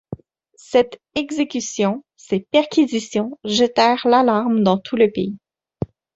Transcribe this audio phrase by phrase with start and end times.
[0.55, 5.37] Cette exécution, ces perquisitions jetèrent l’alarme dans tout le pays.